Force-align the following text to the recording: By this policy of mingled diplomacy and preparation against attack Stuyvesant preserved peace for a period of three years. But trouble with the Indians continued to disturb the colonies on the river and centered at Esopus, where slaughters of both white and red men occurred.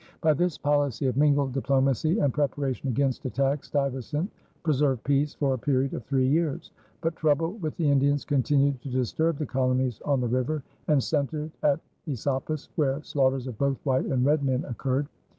By 0.19 0.33
this 0.33 0.57
policy 0.57 1.05
of 1.05 1.15
mingled 1.15 1.53
diplomacy 1.53 2.17
and 2.17 2.33
preparation 2.33 2.89
against 2.89 3.23
attack 3.25 3.63
Stuyvesant 3.63 4.31
preserved 4.63 5.03
peace 5.03 5.35
for 5.35 5.53
a 5.53 5.59
period 5.59 5.93
of 5.93 6.03
three 6.05 6.27
years. 6.27 6.71
But 7.01 7.15
trouble 7.15 7.51
with 7.59 7.77
the 7.77 7.91
Indians 7.91 8.25
continued 8.25 8.81
to 8.81 8.89
disturb 8.89 9.37
the 9.37 9.45
colonies 9.45 10.01
on 10.03 10.19
the 10.19 10.27
river 10.27 10.63
and 10.87 11.03
centered 11.03 11.51
at 11.61 11.79
Esopus, 12.07 12.69
where 12.77 13.03
slaughters 13.03 13.45
of 13.45 13.59
both 13.59 13.77
white 13.85 14.07
and 14.07 14.25
red 14.25 14.43
men 14.43 14.65
occurred. 14.65 15.07